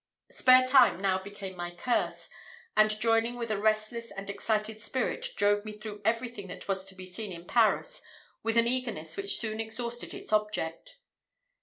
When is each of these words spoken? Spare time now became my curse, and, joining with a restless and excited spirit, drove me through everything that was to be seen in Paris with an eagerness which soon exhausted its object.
Spare 0.31 0.65
time 0.65 0.99
now 0.99 1.21
became 1.21 1.55
my 1.55 1.69
curse, 1.69 2.31
and, 2.75 2.99
joining 2.99 3.35
with 3.35 3.51
a 3.51 3.59
restless 3.61 4.09
and 4.09 4.31
excited 4.31 4.81
spirit, 4.81 5.27
drove 5.35 5.63
me 5.63 5.71
through 5.73 6.01
everything 6.03 6.47
that 6.47 6.67
was 6.67 6.87
to 6.87 6.95
be 6.95 7.05
seen 7.05 7.31
in 7.31 7.45
Paris 7.45 8.01
with 8.41 8.57
an 8.57 8.67
eagerness 8.67 9.15
which 9.15 9.37
soon 9.37 9.59
exhausted 9.59 10.15
its 10.15 10.33
object. 10.33 10.97